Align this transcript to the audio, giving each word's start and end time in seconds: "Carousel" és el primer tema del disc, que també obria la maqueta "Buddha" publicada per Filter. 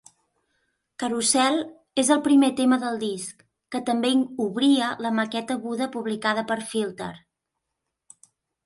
"Carousel" 1.03 1.57
és 2.03 2.09
el 2.15 2.23
primer 2.29 2.49
tema 2.61 2.79
del 2.85 2.97
disc, 3.03 3.45
que 3.77 3.83
també 3.91 4.13
obria 4.47 4.89
la 5.09 5.13
maqueta 5.21 5.61
"Buddha" 5.69 5.91
publicada 5.99 6.47
per 6.53 6.61
Filter. 6.75 7.13